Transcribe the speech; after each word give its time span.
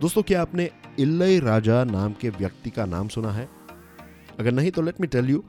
दोस्तों, 0.00 0.22
क्या 0.22 0.40
आपने 0.42 0.68
इल्लई 1.00 1.38
राजा 1.40 1.82
नाम 1.84 2.12
के 2.12 2.28
व्यक्ति 2.30 2.70
का 2.70 2.84
नाम 2.86 3.08
सुना 3.08 3.30
है? 3.32 3.48
अगर 4.40 4.52
नहीं 4.52 4.70
तो 4.70 4.82
let 4.82 5.00
me 5.00 5.06
tell 5.06 5.30
you 5.30 5.42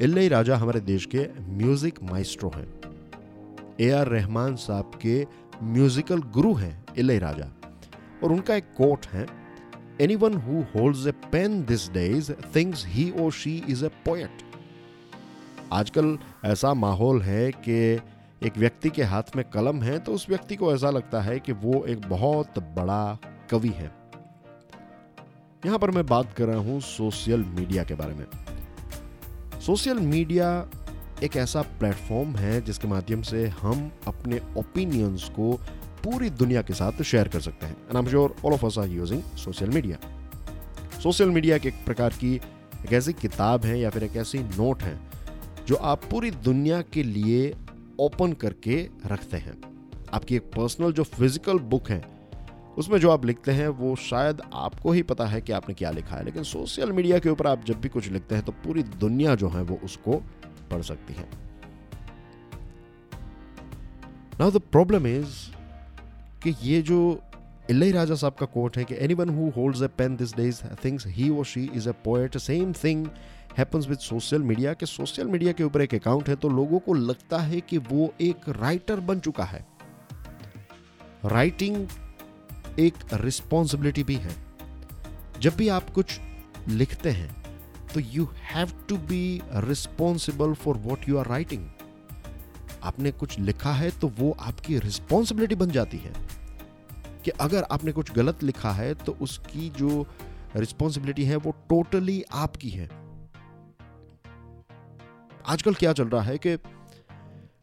Ilaiyaraaja 0.28 0.56
हमारे 0.56 0.80
देश 0.80 1.04
के 1.14 1.26
म्यूज़िक 1.58 2.02
माइस्ट्रो 2.02 2.50
हैं। 2.54 2.66
ए 3.80 3.90
आर 3.90 4.08
रहमान 4.08 4.56
साहब 4.56 4.98
के 5.02 5.14
म्यूजिकल 5.64 6.22
गुरु 6.34 6.52
हैं 6.54 6.74
इल्लई 6.98 7.18
राजा। 7.18 7.48
और 8.24 8.32
उनका 8.32 8.54
एक 8.54 8.72
कोट 8.76 9.06
है 9.06 9.26
anyone 10.16 10.36
who 10.38 10.62
holds 10.74 11.06
a 11.06 11.12
pen 11.32 11.62
these 11.64 11.88
days 11.92 12.32
thinks 12.56 12.86
he 12.86 13.10
or 13.20 13.30
she 13.32 13.56
is 13.68 13.84
a 13.84 13.88
poet 14.04 14.42
आजकल 15.72 16.16
ऐसा 16.44 16.74
माहौल 16.76 17.22
है 17.22 17.50
कि 17.68 17.82
एक 18.46 18.58
व्यक्ति 18.58 18.90
के 18.90 19.02
हाथ 19.04 19.36
में 19.36 19.44
कलम 19.50 19.82
है 19.82 19.98
तो 19.98 20.12
उस 20.12 20.28
व्यक्ति 20.28 20.56
को 20.56 20.74
ऐसा 20.74 20.90
लगता 20.90 21.20
है 21.20 21.38
कि 21.40 21.52
वो 21.64 21.84
एक 21.84 22.08
बहुत 22.08 22.58
बड़ा 22.78 23.18
कवि 23.52 23.68
है। 23.68 23.90
यहाँ 25.62 25.78
पर 25.78 25.90
मैं 25.90 26.06
बात 26.06 26.32
कर 26.32 26.46
रहा 26.46 26.58
हूँ 26.58 26.80
सोशल 26.80 27.44
मीडिया 27.50 27.84
के 27.84 27.94
बारे 27.94 28.14
में। 28.14 28.26
सोशल 29.60 29.98
मीडिया 30.00 30.48
एक 31.22 31.36
ऐसा 31.36 31.62
प्लेटफॉर्म 31.78 32.34
है 32.36 32.60
जिसके 32.60 32.88
माध्यम 32.88 33.22
से 33.22 33.46
हम 33.48 33.90
अपने 34.06 34.40
ओपिनियंस 34.58 35.28
को 35.28 35.52
पूरी 36.04 36.30
दुनिया 36.30 36.62
के 36.62 36.74
साथ 36.74 37.02
शेयर 37.02 37.28
कर 37.28 37.40
सकते 37.40 37.66
हैं। 37.66 37.76
And 37.76 37.96
I 37.96 38.02
am 38.02 38.18
all 38.18 38.52
of 38.52 38.66
us 38.66 38.78
are 38.78 38.88
using 38.88 39.22
social 39.36 39.68
media 39.70 39.98
social 41.02 41.30
media 41.30 41.56
एक 41.56 41.74
प्रकार 41.86 42.12
की 42.14 42.34
एक 42.34 42.92
ऐसी 42.92 43.12
किताब 43.12 43.64
है 43.64 43.78
या 43.80 43.90
फिर 43.90 44.04
एक 44.04 44.16
ऐसी 44.16 44.38
नोट 44.38 44.82
है 44.82 44.98
जो 45.66 45.76
आप 45.90 46.04
पूरी 46.04 46.30
दुनिया 46.44 46.80
के 46.92 47.02
लिए 47.02 47.54
ओपन 48.00 48.32
करके 48.32 48.82
रखते 49.06 49.36
हैं। 49.36 49.60
आपकी 50.14 50.36
एक 50.36 50.50
पर्सनल 50.56 50.92
जो 50.92 51.02
फ़िज़िकल 51.04 51.58
बुक 51.70 51.90
है 51.90 52.02
उसमें 52.78 52.98
जो 52.98 53.10
आप 53.10 53.24
लिखते 53.26 53.52
हैं, 53.52 53.68
वो 53.68 53.94
शायद 53.96 54.40
आपको 54.54 54.92
ही 54.92 55.02
पता 55.02 55.26
है 55.26 55.40
कि 55.40 55.52
आपने 55.52 55.74
क्या 55.74 55.90
लिखा 55.90 56.16
है, 56.16 56.24
लेकिन 56.24 56.42
सोशल 56.44 56.92
मीडिया 56.92 57.18
के 57.18 57.28
ऊपर 57.28 57.46
आप 57.46 57.64
जब 57.64 57.80
भी 57.80 57.88
कुछ 57.88 58.10
लिखते 58.10 58.34
हैं 58.34 58.44
तो 58.44 58.52
पूरी 58.64 58.82
दुनिया 58.82 59.34
जो 59.34 59.48
है, 59.48 59.62
वो 59.62 59.80
उसको 59.84 60.22
पढ़ 60.70 60.82
सकती 60.82 61.14
है। 61.14 61.28
नाउ 64.40 64.50
द 64.50 64.62
प्रॉब्लम 64.72 65.06
इज़ 65.06 65.34
कि 66.42 66.54
ये 66.62 66.80
जो 66.82 66.98
इल्लई 67.70 67.90
राजा 67.92 68.14
साहब 68.14 68.34
का 68.34 68.46
कोट 68.46 68.76
है 68.76 68.84
कि 68.84 68.94
anyone 69.14 69.28
who 69.28 69.50
holds 69.50 69.82
a 69.82 69.86
pen 69.98 70.16
these 70.16 70.34
days 70.36 70.62
thinks 70.84 71.06
he 71.08 71.28
और 71.30 71.44
she 71.44 71.64
is 71.74 71.88
a 71.88 71.92
poet 72.04 72.36
same 72.38 72.72
thing 72.74 73.06
happens 73.58 73.88
with 73.88 73.98
social 73.98 74.42
media 74.42 74.72
के 74.74 74.86
सोशल 74.86 75.26
मीडिया 75.26 75.52
के 75.52 75.64
ऊपर 75.64 75.82
एक 75.82 75.94
अकाउंट 75.94 76.28
है 76.28 76.36
तो 76.36 76.48
लोगों 76.48 76.78
को 76.78 76.94
लगता 76.94 77.38
है 77.38 77.60
कि 77.60 77.78
वो 77.80 78.12
एक 78.20 78.48
राइटर 78.48 79.00
बन 79.00 79.20
चुका 79.20 79.44
है। 79.44 79.64
राइटिंग 81.24 81.86
एक 82.78 82.94
रिस्पॉन्सिबिलिटी 83.14 84.02
भी 84.02 84.14
है। 84.14 84.34
जब 85.40 85.56
भी 85.56 85.68
आप 85.68 85.90
कुछ 85.90 86.18
लिखते 86.68 87.10
हैं 87.10 87.30
तो 87.94 88.00
you 88.00 88.28
have 88.34 88.72
to 88.88 88.96
be 88.96 89.40
responsible 89.54 90.54
for 90.54 90.76
what 90.76 91.08
you 91.08 91.18
are 91.18 91.26
writing 91.26 91.66
आपने 92.82 93.12
कुछ 93.12 93.38
लिखा 93.38 93.72
है 93.72 93.90
तो 93.90 94.08
वो 94.08 94.30
आपकी 94.40 94.78
रिस्पॉन्सिबिलिटी 94.78 95.54
बन 95.54 95.70
जाती 95.70 95.98
है। 95.98 96.12
कि 97.24 97.30
अगर 97.30 97.62
आपने 97.62 97.92
कुछ 97.92 98.12
गलत 98.12 98.42
लिखा 98.42 98.72
है 98.72 98.94
तो 98.94 99.12
उसकी 99.20 99.68
जो 99.70 100.06
रिस्पॉन्सिबिलिटी 100.56 101.24
है, 101.24 101.36
वो 101.36 101.50
टोटली 101.68 102.22
आपकी 102.32 102.70
है। 102.70 102.88
आजकल 105.46 105.74
क्या 105.74 105.92
चल 105.92 106.08
रहा 106.08 106.22
है 106.22 106.38
कि 106.38 106.56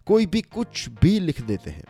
कोई 0.06 0.26
भी 0.26 0.42
कुछ 0.42 0.90
भी 1.02 1.20
लिख 1.20 1.42
देते 1.42 1.70
हैं 1.70 1.84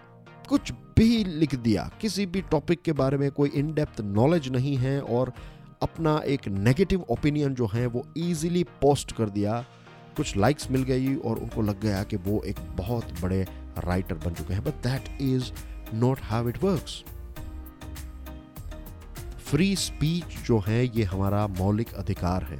कुछ 0.49 0.71
भी 0.97 1.23
लिख 1.23 1.55
दिया, 1.55 1.89
किसी 2.01 2.25
भी 2.25 2.41
टॉपिक 2.51 2.81
के 2.81 2.93
बारे 2.93 3.17
में 3.17 3.29
कोई 3.31 3.49
इन 3.55 3.73
डेप्थ 3.73 4.01
नॉलेज 4.03 4.47
नहीं 4.51 4.75
है 4.77 4.99
और 5.01 5.33
अपना 5.83 6.17
एक 6.27 6.47
नेगेटिव 6.47 7.05
ओपिनियन 7.09 7.53
जो 7.55 7.67
है 7.73 7.85
वो 7.87 8.03
इजीली 8.17 8.63
पोस्ट 8.81 9.11
कर 9.11 9.29
दिया, 9.29 9.59
कुछ 10.17 10.35
लाइक्स 10.37 10.69
मिल 10.71 10.83
गई 10.83 11.15
और 11.15 11.39
उनको 11.39 11.61
लग 11.61 11.81
गया 11.81 12.03
कि 12.03 12.15
वो 12.17 12.41
एक 12.45 12.59
बहुत 12.77 13.13
बड़े 13.21 13.41
राइटर 13.77 14.15
बन 14.15 14.33
चुके 14.33 14.53
हैं। 14.53 14.63
But 14.63 14.81
that 14.83 15.21
is 15.21 15.51
not 15.95 16.19
how 16.23 16.49
it 16.49 16.63
works 16.63 17.03
free 19.45 19.75
speech 19.77 20.37
जो 20.47 20.59
है, 20.59 20.85
ये 20.87 21.03
हमारा 21.03 21.47
मौलिक 21.49 21.93
अधिकार 21.93 22.43
है। 22.43 22.59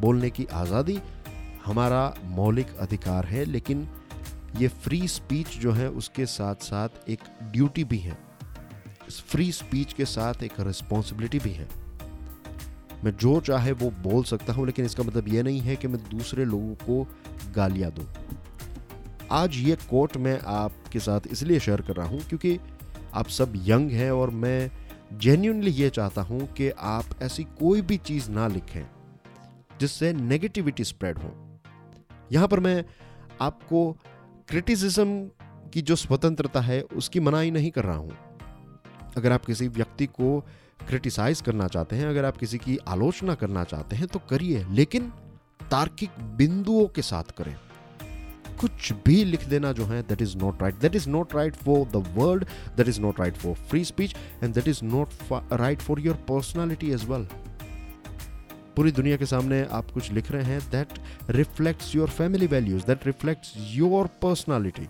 बोलने 0.00 0.30
की 0.30 0.46
आज़ादी 0.54 0.98
हमारा 1.64 2.14
मौलिक 2.24 2.76
अधिकार 2.80 3.26
है, 3.26 3.44
लेकिन 3.44 3.86
ये 4.56 4.68
फ्री 4.68 5.06
स्पीच 5.08 5.58
जो 5.58 5.72
है, 5.72 5.88
उसके 5.90 6.26
साथ 6.26 6.54
साथ 6.54 7.08
एक 7.08 7.20
ड्यूटी 7.52 7.84
भी 7.84 7.98
है। 7.98 8.16
फ्री 9.10 9.50
स्पीच 9.52 9.92
के 9.92 10.04
साथ 10.04 10.42
एक 10.42 10.52
रिस्पॉन्सिबिलिटी 10.60 11.38
भी 11.38 11.52
है। 11.52 11.68
मैं 13.04 13.16
जो 13.16 13.40
चाहे 13.40 13.72
वो 13.72 13.90
बोल 14.02 14.24
सकता 14.24 14.52
हूँ, 14.52 14.66
लेकिन 14.66 14.84
इसका 14.84 15.02
मतलब 15.02 15.28
ये 15.28 15.42
नहीं 15.42 15.60
है 15.60 15.76
कि 15.76 15.88
मैं 15.88 16.00
दूसरे 16.10 16.44
लोगों 16.44 16.74
को 16.74 17.06
गालियाँ 17.54 17.90
दूँ। 17.92 18.06
आज 19.30 19.56
ये 19.56 19.76
कोट 19.90 20.16
मैं 20.16 20.38
आपके 20.40 21.00
साथ 21.00 21.26
इसलिए 21.30 21.60
शेयर 21.60 21.80
कर 21.80 21.96
रहा 21.96 22.06
हूँ 22.06 22.20
क्योंकि 22.20 22.58
आप 23.14 23.28
सब 23.28 23.52
यंग 23.66 23.90
हैं 23.90 24.10
और 24.10 24.30
मैं 24.30 24.70
जेन्यूनली 25.12 25.70
ये 25.70 25.90
चाहता 25.90 26.22
हूँ 26.22 26.40
कि 26.52 26.70
आप 26.70 27.04
ऐसी 27.22 27.44
कोई 27.44 27.82
भी 27.82 27.96
चीज़ 27.96 28.30
ना 28.30 28.46
लिखें 28.48 28.84
जिससे 29.80 30.12
नेगेटिविटी 30.12 30.84
स्प्रेड 30.84 31.18
हो। 31.18 31.32
यहाँ 32.32 32.48
पर 32.48 32.60
मैं 32.60 32.84
आपको 33.40 33.96
क्रिटिसिज्म 34.48 35.30
की 35.72 35.80
जो 35.82 35.96
स्वतंत्रता 35.96 36.60
है, 36.60 36.80
उसकी 36.82 37.20
मनाही 37.20 37.50
नहीं 37.50 37.70
कर 37.70 37.84
रहा 37.84 37.96
हूँ। 37.96 38.16
अगर 39.16 39.32
आप 39.32 39.44
किसी 39.44 39.68
व्यक्ति 39.68 40.06
को 40.06 40.38
क्रिटिसाइज 40.88 41.40
करना 41.40 41.66
चाहते 41.66 41.96
हैं, 41.96 42.06
अगर 42.06 42.24
आप 42.24 42.36
किसी 42.36 42.58
की 42.58 42.76
आलोचना 42.88 43.34
करना 43.34 43.64
चाहते 43.64 43.96
हैं 43.96 44.06
तो 44.06 44.18
करिए, 44.30 44.64
लेकिन 44.70 45.12
तार्किक 45.70 46.20
बिंदुओं 46.36 46.86
के 46.86 47.02
साथ 47.02 47.36
करें। 47.38 47.56
कुछ 48.60 48.92
भी 49.06 49.24
लिख 49.24 49.44
देना 49.48 49.72
जो 49.72 49.84
है 49.84 50.02
that 50.02 50.22
is 50.22 50.36
not 50.38 50.62
right 50.62 50.74
that 50.74 50.94
is 50.94 51.08
not 51.08 51.34
right 51.34 51.56
for 51.56 51.86
the 51.88 52.04
world 52.16 52.44
that 52.76 52.88
is 52.88 53.00
not 53.00 53.20
right 53.20 53.36
for 53.36 53.54
free 53.54 53.84
speech 53.84 54.14
and 54.42 54.54
that 54.54 54.68
is 54.68 54.84
not 54.84 55.08
right 55.52 55.80
for 55.80 56.00
your 56.00 56.16
personality 56.28 56.90
as 56.90 57.04
well 57.04 57.28
पूरी 58.78 58.90
दुनिया 58.92 59.16
के 59.16 59.26
सामने 59.26 59.60
आप 59.72 59.90
कुछ 59.90 60.10
लिख 60.12 60.30
रहे 60.30 60.42
हैं 60.44 60.60
that 60.70 60.88
reflects 61.30 61.94
your 61.94 62.08
family 62.10 62.46
values 62.46 62.84
that 62.86 63.06
reflects 63.06 63.52
your 63.58 64.06
personality 64.22 64.86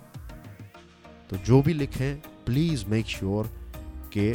तो 1.30 1.36
जो 1.36 1.60
भी 1.62 1.74
लिखें 1.74 2.20
प्लीज़ 2.46 2.84
मेक 2.86 3.06
श्योर 3.06 3.50
के 4.12 4.34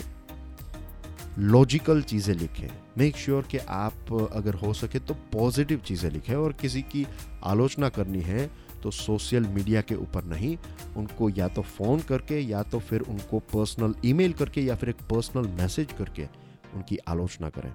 लॉजिकल 1.40 2.02
चीज़ें 2.02 2.34
लिखें। 2.36 2.68
मेक 2.98 3.18
श्योर 3.18 3.44
कि 3.52 3.58
आप 3.58 4.14
अगर 4.34 4.54
हो 4.56 4.74
सके 4.74 5.00
तो 5.00 5.14
पॉजिटिव 5.34 5.82
चीज़ें 5.86 6.10
लिखें 6.12 6.36
और 6.36 6.54
किसी 6.62 6.82
की 6.82 7.06
आलोचना 7.44 7.90
करनी 7.90 8.22
है 8.22 8.50
तो 8.84 8.92
सोशल 8.92 9.48
मीडिया 9.50 9.82
के 9.82 9.96
ऊपर 9.96 10.24
नहीं। 10.26 10.58
उनको 10.98 11.30
या 11.30 11.48
तो 11.48 11.62
फ़ोन 11.62 12.00
करके 12.10 12.40
या 12.40 12.64
तो 12.64 12.80
फिर 12.82 13.02
उनको 13.02 13.40
पर्सनल 13.54 13.96
ईमेल 14.06 14.34
करके 14.34 14.62
या 14.62 14.76
फिर 14.76 14.90
एक 14.90 15.08
पर्सनल 15.10 15.48
मैसेज 15.62 15.94
करके 15.98 16.28
उनकी 16.76 16.98
आलोचना 17.08 17.50
करें। 17.50 17.74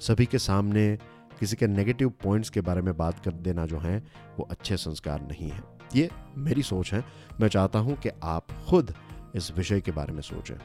सभी 0.00 0.26
के 0.26 0.38
सामने 0.38 0.98
किसी 1.40 1.56
के 1.56 1.66
नेगेटिव 1.66 2.08
पॉइंट्स 2.08 2.50
के 2.50 2.60
बारे 2.60 2.82
में 2.82 2.96
बात 2.96 3.24
कर 3.24 3.32
देना 3.32 3.66
जो 3.66 3.78
है, 3.78 3.98
वो 4.38 4.48
अच्छे 4.50 4.76
संस्कार 4.76 5.22
नहीं 5.22 5.50
है। 5.50 5.62
ये 5.96 6.10
मेरी 6.36 6.62
सोच 6.62 6.92
है। 6.94 7.04
मैं 7.40 7.48
चाहता 7.48 7.78
हूँ 7.78 7.96
कि 7.96 8.08
आप 8.22 8.46
खुद 8.68 8.94
इस 9.34 9.52
विषय 9.56 9.80
के 9.80 9.92
बारे 9.92 10.12
में 10.12 10.22
सोचें। 10.22 10.58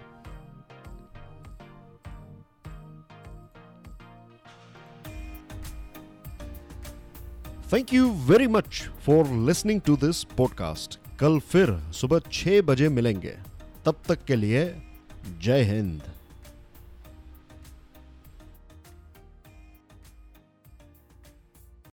Thank 7.74 7.94
you 7.94 8.14
very 8.14 8.48
much 8.48 8.90
for 9.06 9.28
listening 9.28 9.82
to 9.82 9.98
this 9.98 10.24
podcast 10.24 11.00
कल 11.20 11.40
फिर 11.40 11.80
सुबह 11.80 12.20
छह 12.32 12.62
बजे 12.62 12.90
मिलेंगे। 12.90 13.38
तब 13.86 14.02
तक 14.08 14.24
के 14.24 14.36
लिए 14.36 14.82
जय 15.42 15.64
हिंद। 15.64 16.02